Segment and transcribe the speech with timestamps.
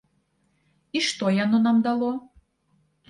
[0.97, 2.11] І што яно нам дало?